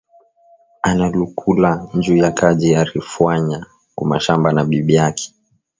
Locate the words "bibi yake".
4.69-5.25